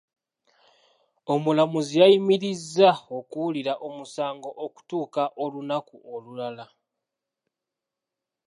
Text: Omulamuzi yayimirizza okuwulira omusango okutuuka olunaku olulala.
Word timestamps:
Omulamuzi 1.33 1.93
yayimirizza 2.01 2.89
okuwulira 3.17 3.73
omusango 3.87 4.49
okutuuka 4.65 5.23
olunaku 5.43 5.95
olulala. 6.13 6.65